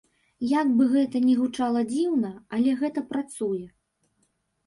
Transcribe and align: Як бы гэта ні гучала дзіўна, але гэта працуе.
Як 0.51 0.69
бы 0.77 0.85
гэта 0.93 1.17
ні 1.25 1.33
гучала 1.41 1.83
дзіўна, 1.91 2.31
але 2.59 2.73
гэта 2.81 2.99
працуе. 3.13 3.65